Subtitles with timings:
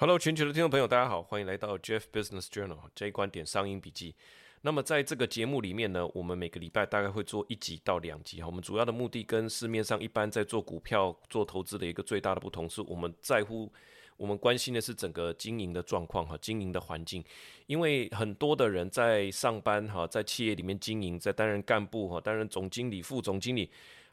[0.00, 4.14] Hello，全球的听众朋友，大家好，欢迎来到 Jeff Business Journal 这一观点商音笔记。
[4.62, 8.46] 那么在这个节目里面呢，我们每个礼拜大概会做一集到两集哈。
[8.46, 13.70] 我们主要的目的跟市面上一般在做股票做投资的一个最大的不同是，我们在乎
[14.16, 17.22] 我们关心的是整个经营的状况哈，经营的环境。
[17.66, 23.70] 因为很多的人在上班哈，在企业里面经营，在担任干部哈，担任总经理、副总经理。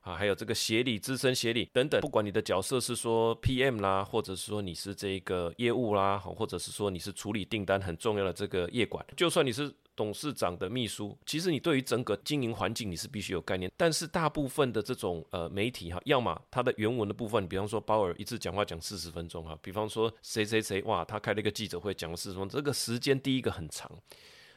[0.08, 13.70] 啊，还有这个协理、资深协理等等，不管你的角色是说 PM 啦，或者是说你是这个业务啦，或者是说你是处理订单很重要的这个业管，就算你是董事长的秘书，其实你对于整个经营环境你是必须有概念。
[13.76, 23.92] 但是大部分的这种呃媒体哈，要么它的原文的部分，比方说鲍尔一次讲话讲四十分钟哈，比方说谁谁谁哇，他开了一个记者会讲了四十分钟，这个时间第一个很长。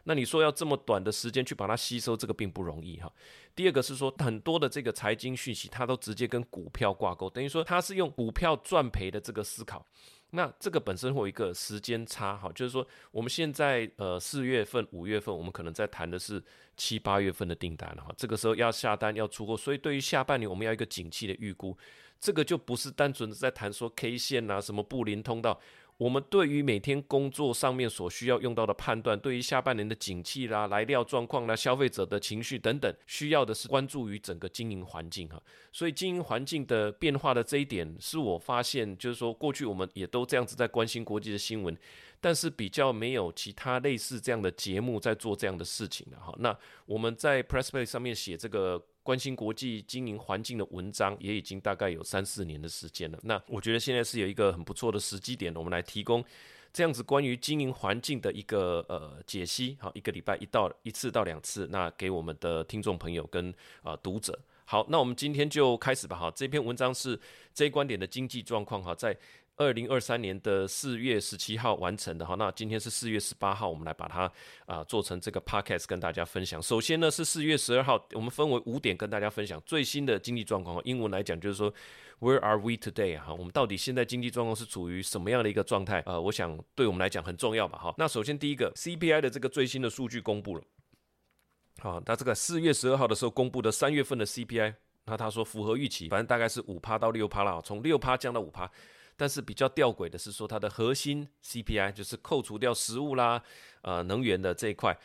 [0.05, 3.13] 那你说要这么短的时间去把它吸收，这个并不容易哈。
[3.55, 9.85] 第二个是说，很多的这个财经讯息，它都直接跟股票挂钩，等于说它是用股票赚赔的这个思考。
[10.33, 16.43] 那这个本身会有一个时间差哈，就是说我们现在呃四月份、五月份，我们可能在谈的是
[16.77, 18.15] 七八月份的订单了哈。
[18.17, 21.77] 这个时候要下单要出货，所以对于下半年我们要一个景气的预估，
[22.21, 25.61] 这个就不是单纯的在谈说 K 线啊什么布林通道。
[26.01, 35.39] 我们对于每天工作上面所需要用到的判断，对于下半年的景气啦、来料状况啦、消费者的情绪等等，需要的是关注于整个经营环境哈。
[35.71, 41.77] 所以经营环境的变化的这一点，是我发现，就是说过去我们也都这样子在关心国际的新闻，
[42.19, 46.35] 但是比较没有其他类似这样的节目在做这样的事情的哈。
[46.39, 48.83] 那我们在 Pressplay 上面写这个。
[49.11, 53.19] 关心国际经营环境的文章也已经大概有三四年的时间了。
[53.25, 56.25] 那我觉得现在是有一个很不错的时机点，我们来提供
[56.73, 59.77] 这样子关于经营环境的一个呃解析。
[59.81, 64.39] 好，一个礼拜一到一次到两次，那给我们的听众朋友跟啊读者。
[64.65, 66.17] 好，那我们今天就开始吧。
[66.17, 67.19] 哈，这篇文章是
[67.53, 68.81] 这一观点的经济状况。
[68.81, 69.17] 哈，在。
[69.61, 74.33] 二零二三年的四月十七号完成的哈，那今天是四月十八号，我们来把它
[74.65, 76.63] 啊做成这个 podcast 跟大家分享。
[76.63, 80.81] 首先呢是四月十二号，我们分为五点跟大家分享最新的经济状况。
[80.85, 81.71] 英文来讲就是说
[82.21, 83.35] ，Where are we today 哈？
[83.35, 86.03] 我们到底现在经济状况是处于什么样的一个状态？
[86.07, 87.79] 呃，我想对我们来讲很重要吧。
[87.79, 90.65] 哈，那首先第一个 CPI 的这个最新的数据公布了。
[91.81, 98.71] 好，那这个四月十二号的时候公布的三月份的 CPI，那他说符合预期，反正大概是五趴到六趴了，从六趴降到五趴。
[99.21, 103.43] 但是比较吊诡的是说，它的核心 CPI 就是扣除掉食物啦、
[103.83, 104.97] 呃能源的这一块。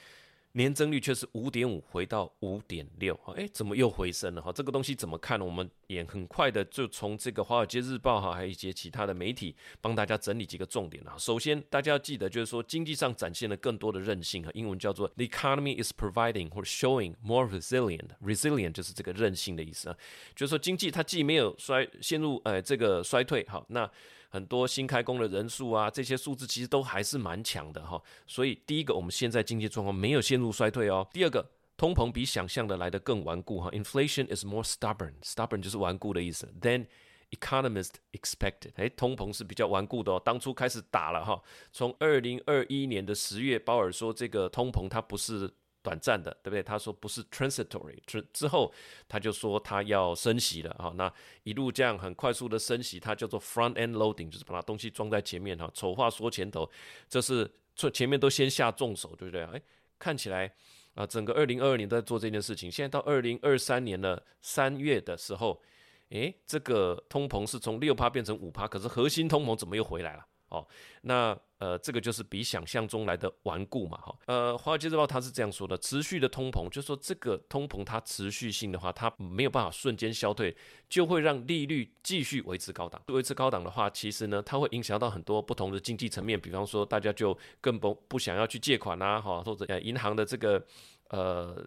[0.58, 4.42] 年增率却是五点五，回到五点六，哈，哎，怎么又回升了？
[4.42, 5.44] 哈，这个东西怎么看呢？
[5.44, 11.14] 我们也很快的就从这个《华尔街日报》哈，还有一些其他的媒体帮大家整理几个重点啊。
[11.18, 18.08] 首先，大家要记得，就是说经济上展现了更多的韧性，哈，英文叫做 “the economy is providing” 或者 “showing more resilient”。
[18.24, 19.98] resilient 就是这个韧性的意思啊，
[20.34, 23.92] 就是说经济它既没有衰陷入呃这个衰退，好，那。
[24.30, 28.02] 很多新开工的人数啊，这些数字其实都还是蛮强的哈。
[28.25, 31.08] 所以第一个，我们现在经济状况没有陷入衰退哦。
[31.12, 33.69] 第二个，通膨比想象的来的更顽固哈。
[33.72, 36.53] Inflation is more stubborn，stubborn 就是顽固的意思。
[36.62, 36.88] Then
[37.31, 40.22] economists expected，哎，通膨是比较顽固的哦。
[40.24, 41.41] 当初开始打了哈，
[41.72, 45.53] 从二零二一年的十月，鲍尔说这个通膨它不是。
[45.85, 46.63] 短暂的，对不对？
[46.63, 48.73] 他说不是 transitory，之之后
[49.07, 50.91] 他就说他要升息了啊。
[50.96, 51.13] 那
[51.44, 55.69] 一路这样很快速的升息，它叫做 front end loading，就是把它东西装在前面哈。
[55.75, 56.68] 丑话说前头，
[57.07, 59.44] 这是前前面都先下重手，对不对？
[59.44, 59.62] 哎，
[60.00, 60.51] 看起来
[60.96, 62.72] 啊，整个二零二二年都在做这件事情。
[62.72, 65.62] 现在到二零二三年的，三月的时候，
[66.09, 70.25] 哎，这个通膨是从六趴变成五趴，可是核心通膨怎么又回来了？
[70.56, 70.68] 哦，
[71.02, 74.16] 那呃，这个就是比想象中来的顽固嘛，哈。
[74.26, 80.56] 呃，华尔街日报它是这样说的：持续的通膨，就是说这个通膨它持续性的话，它没有办法瞬间消退，
[80.90, 83.02] 就会让利率继续维持高档。
[83.08, 90.66] 维持高档的话，其实呢，它会影响到很多不同的经济层面，比方说大家就更不不想要去借款啦，哈，或者呃银行的这个
[91.10, 91.66] 呃。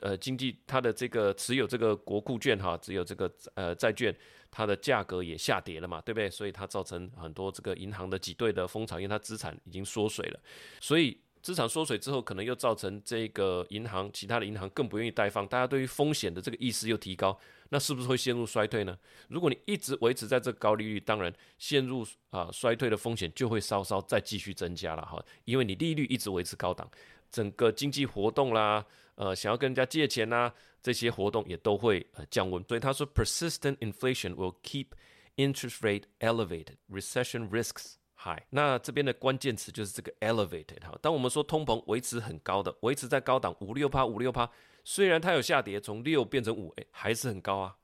[0.00, 4.16] 呃，经济它的这个持有这个国库券哈，只有这个呃债券，
[4.50, 6.28] 它的价格也下跌了嘛，对不对？
[6.30, 10.40] 所以它造成很多这个银行的挤兑的风潮，因为它资产已经缩水了。
[10.80, 17.38] 所以资产缩水之后，可能又造成这个银行其他的银行更不愿意贷放，大家对于风险的这个意识又提高，
[17.68, 18.98] 那是不是会陷入衰退呢？
[19.28, 26.90] 如果你一直维持在这高利率，当然陷入啊衰退的风险就会稍稍再继续增加了哈，因为你利率一直维持高档。
[27.30, 28.84] 整个经济活动啦，
[29.18, 32.62] 呃，想要跟人家借钱呐，这些活动也都会呃降温。
[32.68, 34.86] 所以他说，persistent inflation will keep
[35.34, 38.40] interest rate elevated, recession risks high。
[38.50, 40.96] 那这边的关键词就是这个 elevated 哈。
[41.02, 44.48] 当我们说通膨维持很高的，维持在高档五六趴五六趴，
[44.84, 47.76] 虽然它有下跌，从六变成五，哎，还是很高啊。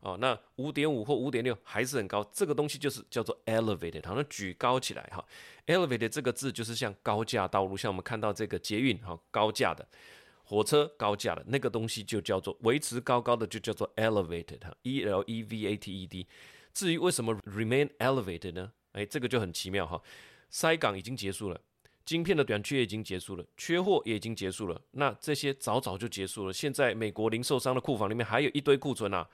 [0.00, 5.24] 哦，那五点五或五点六还是很高，这个东西就是叫做 elevated，好那举高起来哈。
[5.66, 9.86] elevated 这个字就是像高架道路，像我们看到这个捷运哈，高架的
[10.50, 16.26] 火车高架的那个东西就叫做维持高高的，就叫做 elevated 哈，e l e v a t e d。
[16.74, 18.72] 至于为什么 remain elevated 呢？
[18.90, 20.02] 哎，这个就很奇妙哈。
[20.48, 21.60] 塞港已经结束了，
[22.04, 26.52] 晶片的短缺已经结束了，缺货也已经结束了，那这些早早就结束了。
[26.52, 29.28] 现在美国零售商的库房里面还有一堆库存啊。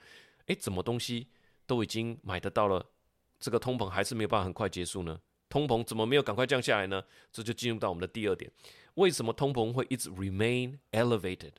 [0.45, 1.29] 哎，怎么东西
[1.65, 2.85] 都已经买得到了，
[3.39, 5.19] 这个通膨还是没有办法很快结束呢？
[5.49, 7.03] 通膨怎么没有赶快降下来呢？
[7.31, 8.51] 这就进入到我们的第二点，
[8.97, 11.53] 为什么通膨会一直 remain elevated？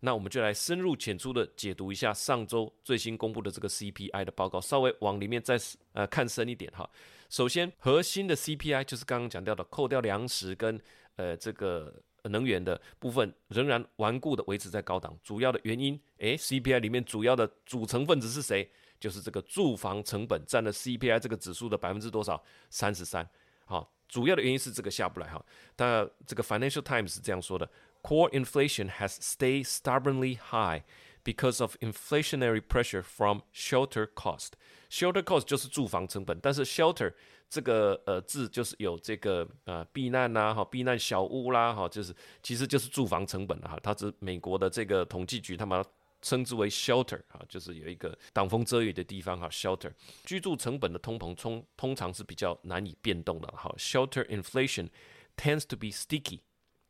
[0.00, 5.60] 那我们就来深入浅出的解读一下上周最新公布的这个 CPI 的报告，稍微往里面再
[5.92, 6.88] 呃看深一点哈。
[7.28, 10.80] 首先，核心的 CPI 就是刚刚讲到的，扣掉粮食跟
[11.16, 12.02] 呃这个。
[12.30, 18.70] 能源的部分仍然顽固的维持在高档，主要的原因，诶 c p i 里面主要的组成分子是谁？
[19.00, 22.40] 就是这个住房成本占了 CPI 这个指数的百分之多少？
[22.70, 23.28] 三十三。
[23.64, 25.42] 好，主要的原因是这个下不来哈。
[25.74, 27.66] 当然这个 Financial Times 是这样说的
[28.02, 30.82] ：Core inflation has stayed stubbornly high
[31.24, 34.50] because of inflationary pressure from shelter cost.
[34.90, 37.14] Shelter cost 就是住房成本，但是 shelter
[37.48, 45.82] 这个呃字就是有这个呃避难呐，哈避难小屋啦，哈就是其实就是住房成本哈，它是美国的这个统计局，他们
[46.22, 49.92] 称之为 shelter 啊，就是有一个挡风遮雨的地方哈，shelter
[50.24, 54.88] 居住成本的通膨通通常是比较难以变动的哈，shelter inflation
[55.36, 56.38] tends to be sticky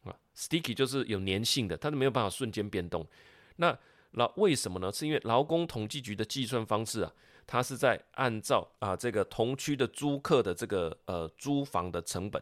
[0.05, 3.05] 啊，sticky 就是有粘性的，它是没有办法瞬间变动。
[3.57, 3.77] 那
[4.13, 4.93] 那为什么呢？
[4.93, 7.13] 是因为劳工统计局的计算方式啊。
[7.45, 12.41] 它是在按照啊这个同区的租客的这个呃租房的成本，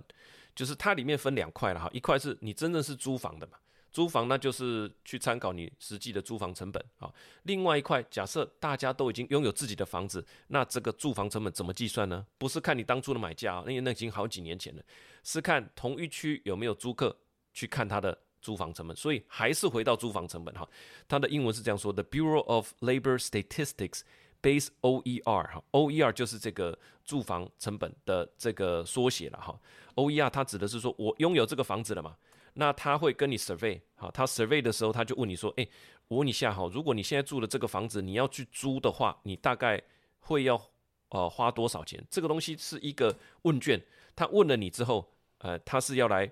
[0.54, 3.56] 就是它里面分两块了哈，一块是你真正是租房的嘛，
[3.92, 7.12] 租房那就是去参考你实际的租房成本啊。
[7.42, 12.26] 另外一块，假设大家都已经拥有自己的房子，那这个住房成本怎么计算呢？
[12.38, 14.82] 不是看你当初的买价，因为那已经好几年前了，
[15.24, 17.16] 是看同一区有没有租客
[17.52, 20.68] 去看他的租房成本，所以还是回到租房成本哈。
[21.08, 24.02] 它的英文是这样说的：Bureau of Labor Statistics。
[24.42, 29.60] Base OER 哈，OER 就是这个住房成本的这个缩写了哈。
[29.96, 32.16] OER 它指的是说我拥有这个房子了嘛，
[32.54, 35.66] 那他会跟你 survey 好，他 survey 的时候他就问你说，哎，
[36.08, 39.80] 我问你下哈，如果你现在住的这个房子你要去租的话，你大概
[40.20, 40.60] 会要
[41.10, 42.04] 呃花多少钱？
[42.10, 43.80] 这个东西是一个问卷，
[44.14, 46.30] 他问了你之后，呃，他是要来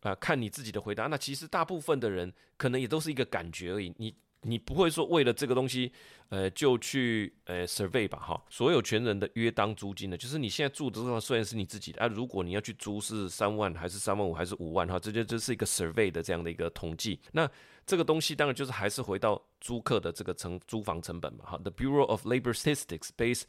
[0.00, 1.06] 呃看你自己的回答。
[1.06, 4.14] 那其实大部分的人可能也都是一个感觉而已，你。
[4.48, 5.92] 你不会说为了这个东西，
[6.30, 17.20] 呃，就去呃 survey 吧，哈，所有权人的约当租金呢，就是你现在住的地方虽然是你自己的，啊，如果你要去租是三万还是三万五还是五万，哈，这就这是一个 survey 的这样的一个统计。
[17.32, 17.48] 那
[17.86, 21.58] 这个东西当然就是还是回到租客的这个成租房成本嘛，哈。
[21.58, 23.42] The Bureau of Labor Statistics base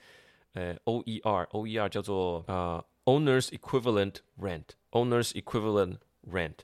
[0.53, 5.97] 呃 OER，OER 叫做啊 Owners Equivalent Rent，Owners Equivalent
[6.29, 6.59] Rent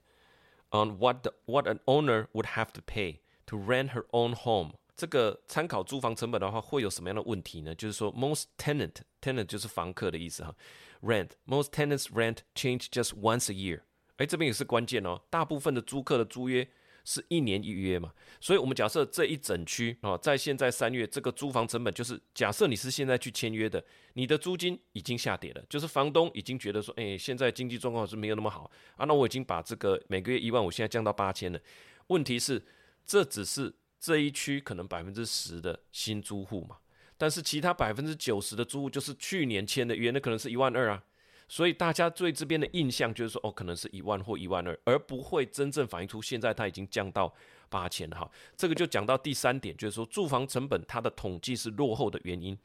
[0.72, 3.20] on what the, what an owner would have to pay。
[3.48, 7.76] To rent her own home，这个参考租房成本的话，会有什么样的问题呢？
[7.76, 10.56] 就是说，most tenant，tenant 就是房客的意思哈。
[11.04, 13.82] Rent，most tenants rent change just once a year。
[14.18, 15.22] 哎，这边也是关键哦。
[15.30, 16.68] 大部分的租客的租约
[17.04, 18.12] 是一年一约嘛，
[18.42, 31.60] 所以我们假设这一整区啊，在现在三月这个租房成本，就是假设你是现在去签约的，你的租金已经下跌了，就是房东已经觉得说，哎，现在经济状况是没有那么好啊，那我已经把这个每个月一万，五现在降到八千了。
[32.08, 32.60] 问题是。
[33.06, 36.78] 这只是这一区可能百分之十的新租户嘛，
[37.18, 41.04] 但是其他百分之九十的租户就是去年签的约，那可能是一万二啊，
[41.48, 47.34] 所以大家对这边的印象就是说，哦，可能是一万或一万二，而不会真正反映出现在它已经降到
[47.70, 48.30] 八千哈。
[48.58, 52.58] 这个就讲到第三点，就是说住房成本它的统计是落后的原因。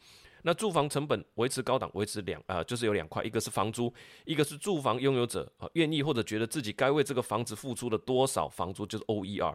[0.43, 3.93] 那住房成本维持高档，维持两啊，就是有两块，一个是房租，
[4.25, 9.55] 一个是住房拥有者啊愿意或者觉得自己该为这个房子付出了多少房租，就是 OER。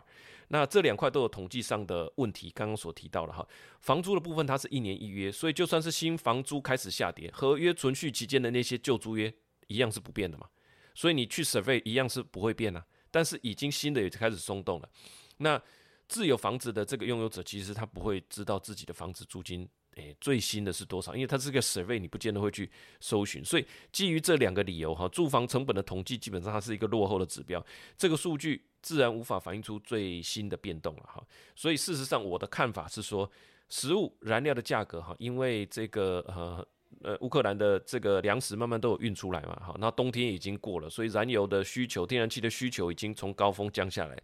[0.50, 3.48] 那这两块都有统计上的问题，刚刚所提到了哈，
[3.80, 9.34] 房租的部分它是一年一约，所以就算是新房租开始下跌，合约存续期间的那些旧租约
[9.68, 10.48] 一样是不变的嘛，
[10.94, 14.89] 所以你去 survey 一样是不会变啊，但是已经新的也开始松动了。
[15.38, 15.60] 那
[16.08, 19.68] 自有房子的这个拥有者，其实他不会知道自己的房子租金。
[19.96, 21.16] 诶，最新的是多少？
[21.16, 23.44] 因为它是个 survey，你不见得会去搜寻。
[23.44, 27.66] 所以基于这两个理由，哈，住房成本的统计基本上它是一个落后的指标，
[27.98, 31.25] 这个数据自然无法反映出最新的变动了，哈。
[31.56, 33.30] 所以事实上，我的看法是说，
[33.70, 36.68] 食物燃料的价格，哈，因为这个呃
[37.02, 44.22] 呃乌克兰的这个粮食慢慢都有运出来嘛，哈，那冬天已经过了，所以燃油的需求、天然气的需求已经从高峰降下来。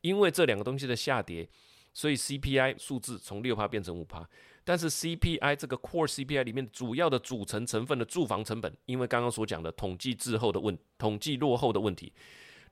[0.00, 1.48] 因为这两个东西的下跌，
[1.92, 4.24] 所以 CPI 数字从六趴变成五趴。
[4.68, 12.12] 但是 CPI 这个 Core CPI 里面主要的组成成分的住房成本，因为刚刚所讲的统计滞后的问统计落后的问题，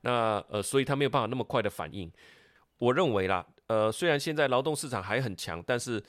[0.01, 2.11] 那呃，所以它没有办法那么快的反应。
[2.77, 6.03] 我认为啦，呃，虽然现在劳动市场还很强，但是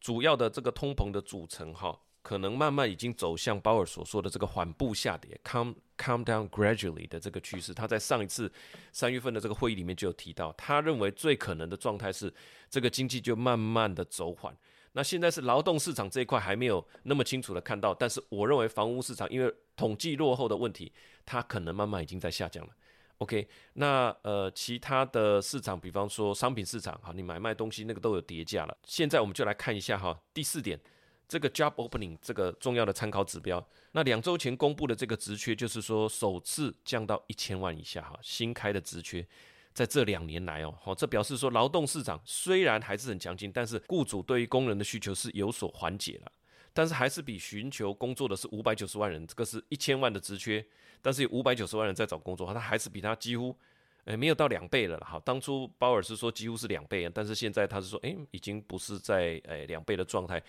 [0.00, 1.98] 主要的这个通膨的组成哈。
[2.22, 7.74] 可能慢慢已经走向鲍尔所说的这个缓步下跌 （come come down gradually） 的这个趋势。
[7.74, 8.48] 他在上一次
[8.92, 12.32] 三月份的这个会议里面就有提到，他认为最可能的状态是
[12.70, 14.56] 这个经济就慢慢的走缓。
[14.92, 20.92] 那现在是劳动市场这一块还没有那么清楚的看到，但是我认为房屋市场因为统计落后的问题，
[21.24, 22.72] 它可能慢慢已经在下降了。
[23.18, 28.76] OK，那呃其他的市场，比方说商品市场，哈，你买卖东西那个都有叠价了。
[28.84, 30.80] 现在我们就来看一下哈，第四点。
[31.28, 39.26] 这个 job opening 这个重要的参考指标，那两周前公布的这个职缺，就是说首次降到一千万以下哈，新开的职缺，
[39.74, 46.32] 在这两年来哦，好，这表示说劳动市场虽然还是很强劲，但是雇主对于工人的需求是有所缓解了，
[46.72, 50.64] 但是还是比寻求工作的是五百九十万人，这个是一千万的职缺，
[51.00, 53.56] 但是有五百九十万人在找工作，他还是比他几乎，
[54.04, 60.42] 诶没有到两倍了哈，当初鲍尔是说几乎是两倍，但是现在他是说，诶已经不是在诶两倍的状态。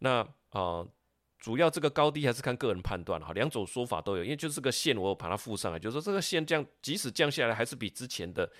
[0.00, 0.86] 那啊，
[1.46, 8.50] 主要这个高低还是看个人判断哈，两种说法都有，因为就是这个线，我把它附上来，就是说这个线降，即使降下来，还是比之前的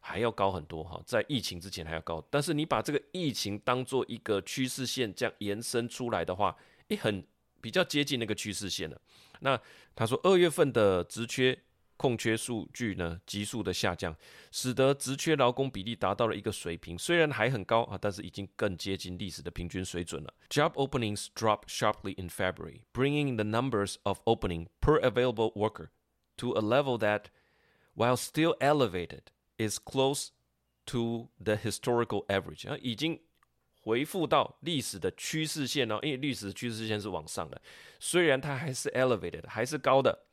[0.00, 2.22] 还要高很多哈，在疫情之前还要高。
[2.28, 6.54] 但是你把这个疫情当做一个趋势线这样延伸出来的话，
[6.88, 7.26] 也，很
[7.62, 9.00] 比较接近那个趋势线了。
[9.40, 9.58] 那
[9.94, 11.58] 他说二月份的职缺。
[11.96, 14.14] 空缺数据呢急速的下降，
[14.50, 20.32] 使得职缺劳工比例达到了一个水平，虽然还很高啊，但是已经更接近历史的平均水准了。
[20.48, 25.88] Job openings dropped sharply in February, bringing the numbers of opening per available worker
[26.36, 27.24] to a level that,
[27.94, 30.28] while still elevated, is close
[30.86, 33.20] to the historical average 啊，已经
[33.80, 37.60] 回复到历史的趋势线哦，因为历史趋势线是往上的，
[37.98, 40.26] 虽然它还是 elevated，还是高的。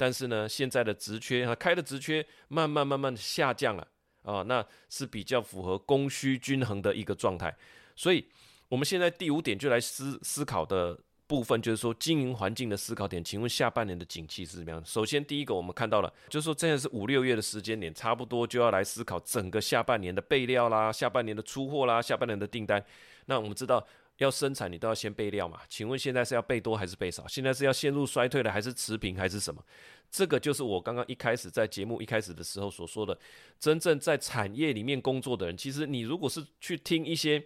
[0.00, 3.86] 但是呢，现在的职缺啊，开的职缺慢慢慢慢下降了
[4.22, 7.54] 啊，那是比较符合供需均衡的一个状态。
[7.94, 8.26] 所以，
[8.70, 13.22] 我们现在第五点就来思思考的部分，就是说经营环境的思考点。
[13.22, 14.82] 请问下半年的景气是怎么样？
[14.86, 22.82] 首先，第一个我们看到了，就是说现在是五六月的时间点，差不多就要来思考整个下半年的备料啦，下半年的出货啦，下半年的订单。
[23.26, 23.86] 那我们知道。
[24.20, 25.60] 要生产，你都要先备料嘛？
[25.68, 27.26] 请问现在是要备多还是备少？
[27.26, 29.64] 现在是要陷入衰退了，还是持平，还是什么？
[30.10, 33.18] 这个就是我刚刚一开始在节目一开始的时候所说的，
[33.58, 37.42] 真正在产业里面工作的人，其实你如果是去听一些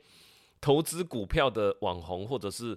[0.61, 2.77] 投资股票的网红，或者是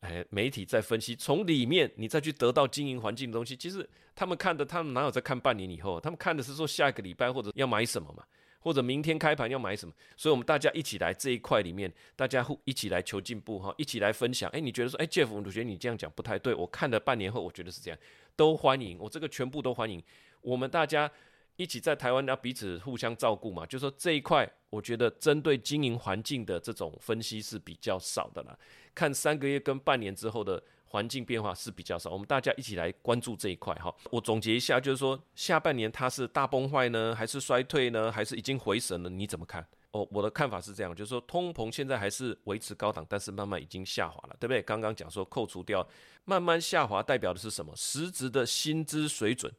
[0.00, 6.00] 哎媒体在分析，从里面你再去得到经营环境的东西，其实他们看的，他们哪有在看半年以后？
[6.00, 8.24] 他们看的是说下一个礼拜或者要买什么嘛？
[8.66, 9.94] 或者明天开盘要买什么？
[10.16, 14.50] 所以，我们大家一起来这一块里面，大家互一起来求进步哈，一起来分享。
[14.50, 16.52] 哎，你觉得说，哎，Jeff，我觉得你这样讲不太对。
[16.52, 17.98] 我看了半年后，我觉得是这样，
[18.34, 18.98] 都欢迎。
[18.98, 20.02] 我这个全部都欢迎。
[20.40, 21.08] 我们大家
[21.54, 23.64] 一起在台湾要彼此互相照顾嘛。
[23.64, 28.58] 就说这一块，我觉得针对经营环境的这种分析是比较少的啦。
[28.92, 30.60] 看三个月跟半年之后的。
[30.88, 33.94] 环境变化是比较少，我们大家一起来关注这一块哈。
[34.10, 39.10] 我总结一下，就是说下半年它是大崩坏呢，还是衰退呢，还是已经回神了？
[39.10, 39.66] 你怎么看？
[39.90, 44.62] 哦，我的看法是这样，就是说通膨现在还是维持高档，但是慢慢已经下滑了，对不对？
[44.62, 45.86] 刚刚讲说扣除掉
[46.24, 47.72] 慢慢下滑，代表的是什么？
[47.76, 49.52] 实质的薪资水准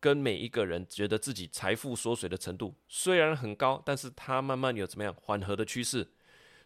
[0.00, 6.08] 跟每一个人觉得自己财富缩水的程度虽然很高，但是它慢慢有怎么样缓和的趋势。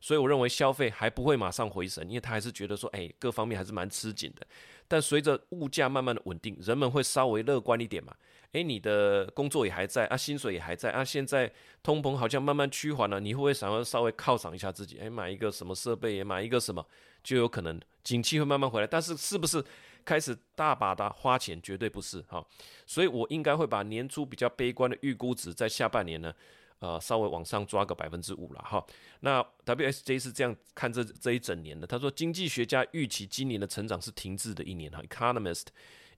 [0.01, 4.47] 所以我认为消费还不会马上回神，因为他还是觉得说，哎，各方面还是蛮吃紧的。
[4.89, 8.15] 但随着物价慢慢的稳定，人们会稍微乐观一点嘛。
[8.53, 14.99] 哎，你的工作也还在啊，薪水也还在啊，现在通膨好像慢慢趋缓了，你会不会想要稍微犒赏一下自己？
[14.99, 16.87] 哎，买一个什么设备，买一个什么，
[17.25, 18.87] 就有可能景气会慢慢回来。
[18.87, 19.63] 但是是不是
[20.05, 21.61] 开始大把的花钱？
[21.61, 22.47] 绝对不是哈。
[22.87, 26.33] 所以我应该会把年初比较悲观的预估值在下半年呢。
[26.79, 28.85] 呃，稍微往上抓个百分之五了哈。
[29.21, 35.01] 那 WSJ 是这样看这这一整年的，他说经济学家预期今年的成长是停滞的一年哈。
[35.03, 35.67] Economists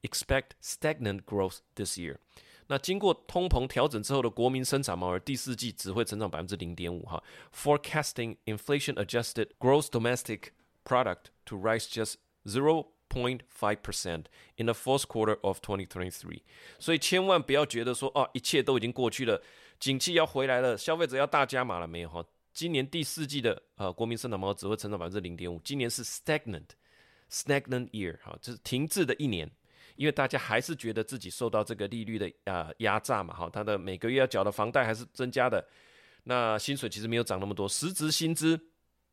[0.03, 2.17] expect stagnant growth this year。
[2.67, 7.23] 那经过通膨调整之后的国民生产毛额第四季只会成长百分之零点五哈。
[7.55, 10.51] Forecasting inflation-adjusted gross domestic
[10.85, 14.25] product to rise just zero point five percent
[14.57, 16.43] in the fourth quarter of twenty twenty three。
[16.79, 19.41] 所以千万不要觉得说哦，一切都已经过去了。
[19.79, 22.25] 景气要回来了，消费者要大加码了没有哈？
[22.53, 29.49] 今年第四季的呃国民生产毛只会成长百分之零点五，今年是 stagnant，stagnant year 哈，就是停滞的一年，
[29.95, 35.65] 因为大家还是觉得自己受到这个利率的啊压榨嘛哈，他的每个月要缴的房贷还是增加的，
[36.25, 38.61] 那薪水其实没有涨那么多，实质薪资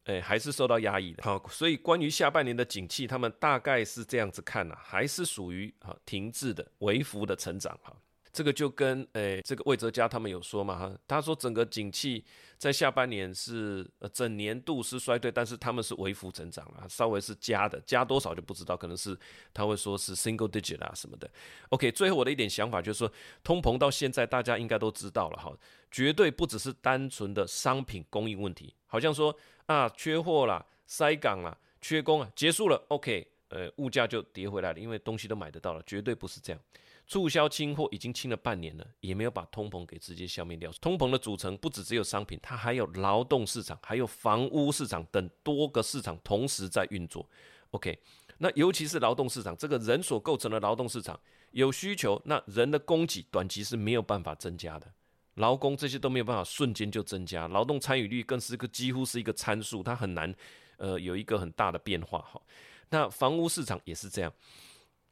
[0.05, 1.21] 哎，还是受到压抑的。
[1.21, 7.95] 好，所以关于下半年的景气，他们大概是这样子看呐，还是属于啊停滞的、微幅的成长哈。
[8.35, 12.21] 这个就跟诶，这个魏哲家他们有说嘛哈，他说整个景气
[12.57, 19.17] 在下半年是呃整年度是衰退，但是他们是微幅增长啊，稍微是加的，加多少就不知道，可能是
[19.53, 21.31] 他会说是 single digit 啊什么的。
[21.69, 23.09] OK，最后我的一点想法就是说，
[23.41, 25.57] 通膨到现在大家应该都知道了哈，
[25.89, 29.33] 绝对不只是单纯的商品供应问题，好像说
[29.67, 36.61] 啊缺货啦、塞港啦、缺工啊，结束了，OK，呃物价就跌回来了，因为东西都买得到了，绝对不是这样。
[37.07, 40.71] 促销清货已经清了半年了，也没有把通膨给直接消灭掉。
[40.81, 47.29] 通膨的组成不只只有商品，它还有劳动市场，还有房屋市场等多个市场同时在运作。
[47.71, 47.99] OK，
[48.39, 51.19] 那尤其是劳动市场，这个人所构成的劳动市场
[51.51, 54.91] 有需求，那人的供给短期是没有办法增加的，
[55.35, 60.33] 劳工这些都没有办法瞬间就增加，劳动参与率更是个几乎是一个参数，它很难
[60.77, 62.41] 呃有一个很大的变化哈。
[62.89, 64.33] 那房屋市场也是这样，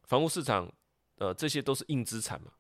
[0.03, 0.73] 房屋市场。
[1.17, 2.51] 呃，这些都是硬资产嘛。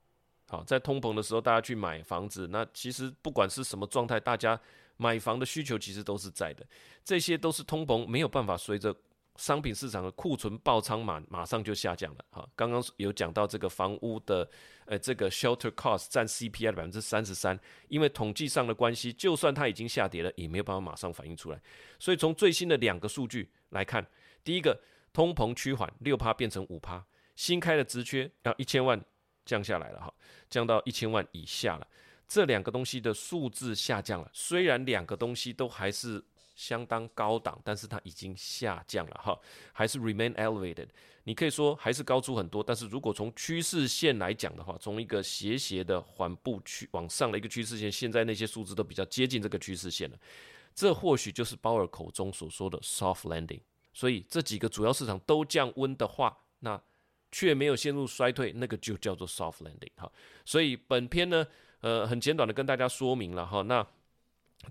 [0.49, 4.59] 好，在通膨的时候，大家去买房子，那其实不管是什么状态，大家
[4.97, 6.63] 买房的需求其实都是在的。
[7.03, 8.95] 这些都是通膨没有办法随着
[9.37, 12.25] 商品市场的库存爆仓马马上就下降了。
[12.29, 14.47] 哈，刚刚有讲到这个房屋的
[14.85, 21.59] 呃这个 shelter cost 占 CPI 的百分之三十三，因为统计上的关系，就算它已经下跌了，也没有办法马上反映出来。
[21.97, 24.05] 所以从最新的两个数据来看，
[24.43, 24.79] 第一个
[25.11, 27.03] 通膨趋缓，六趴变成五趴。
[27.35, 29.03] 新开的职缺要一千万
[29.45, 30.13] 降下来了哈，
[30.49, 31.87] 降到一千万以下了。
[32.27, 36.23] 这两个东西的数字下降了，虽然两个东西都还是
[36.55, 39.37] 相当高档，但是它已经下降了哈，
[39.71, 40.87] 还是 remain elevated。
[41.25, 50.17] 你可以说还是高出很多，但是如果从趋势线来讲的话，从一个斜斜的缓步去往上的一个趋势线，现在那些数字都比较接近这个趋势线了。
[50.73, 53.61] 这或许就是鲍尔口中所说的 soft landing。
[53.93, 56.81] 所以这几个主要市场都降温的话，那
[57.33, 60.09] 却没有陷入衰退，那个就叫做 soft landing 哈。
[60.45, 61.45] 所以本篇呢，
[61.81, 63.63] 呃，很简短的跟大家说明了哈。
[63.63, 63.85] 那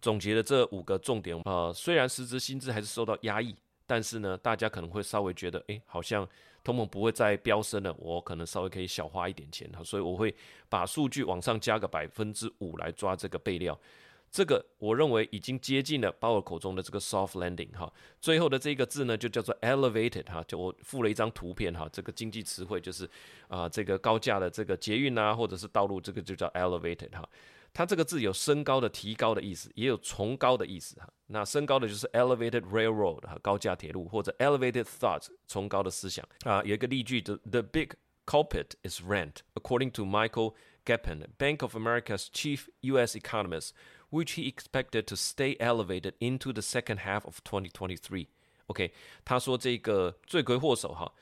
[0.00, 6.26] 总结的这五个重点啊，虽然实质薪资还是受到压抑，但是呢，大家可能会稍微觉得，哎，好像
[6.62, 9.82] 通膨不会再飙升了，我可能稍微可以小花一点钱哈。
[9.82, 10.34] 所以我会
[10.68, 13.78] 把数据往上加个百分之五来抓这个备料。
[14.32, 23.08] 这个我认为已经接近了鲍尔口中的这个 soft landing 哈，最后的这个字呢就叫做 elevated 哈，就我附了一张图片哈，这个经济词汇就是
[23.48, 27.28] 啊这个高架的这个捷运啊或者是道路，这个就叫 elevated 哈，
[27.74, 31.06] 它这个字有升高的、提高的意思，也有崇高的意思哈。
[31.26, 36.62] 那升高的就是 elevated railroad 哈，高架铁路或者 elevated thought 崇高的思想啊。
[36.64, 37.90] 有一个例句的 the big
[38.24, 40.54] culprit is rent according to Michael
[40.86, 43.14] Gepin Bank of America's chief U.S.
[43.14, 43.72] economist.
[44.12, 48.26] Which he expected to stay elevated into the second half of 2023.
[48.66, 48.92] OK，
[49.24, 51.12] 他说这个罪魁祸首哈，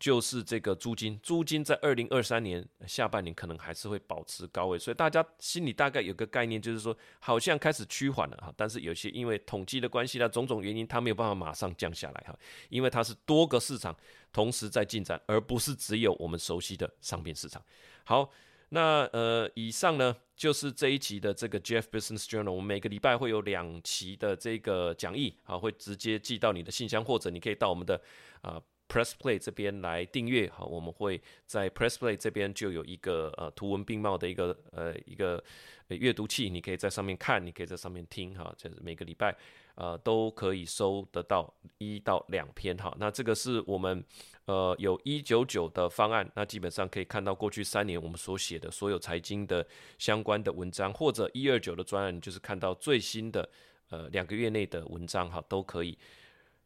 [0.00, 12.36] 就是这个租金，租金在二零二三年下半年可能还是会保持高位，所以大家心里大概有个概念，就是说好像开始趋缓了哈，但是有些因为统计的关系呢，种种原因，它没有办法马上降下来哈，
[12.70, 13.96] 因为它是多个市场
[14.32, 17.62] 同时在进展，而不是只有我们熟悉的商品市场。
[18.04, 18.30] 好。
[18.70, 22.52] 那呃，以上呢就是这一集的这个 Jeff Business Journal。
[22.52, 28.00] 我们每个礼拜会有两期的这个讲义，啊，会直接寄到你的信箱，或者你可以到我们的
[28.42, 30.48] 啊 Press Play 这边来订阅。
[30.48, 35.42] 好，我们会在 Press Play 这边就有一个呃图文并茂的一个呃一个
[35.88, 38.34] 阅读器，你可以在上面看，你可以在上面听。
[38.34, 39.36] 哈，就是每个礼拜。
[39.80, 42.92] 呃，都可以收得到一到两篇哈。
[42.98, 44.04] 那这个是我们
[44.46, 49.64] 呃有一九九的方案，那基本上可以看到过去三年我们所写的所有财经的
[49.96, 53.48] 相关的文章，或者一二九的专案，就是看到最新的
[53.90, 55.96] 呃两个月内的文章哈，都可以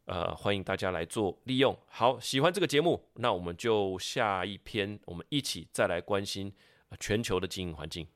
[0.05, 1.77] 呃欢迎大家来做利用。
[1.87, 6.53] 好，喜欢这个节目，那我们就下一篇，我们一起再来关心
[6.99, 8.07] 全球的经营环境。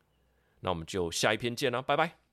[0.61, 2.26] 那我们就下一篇见了，拜拜。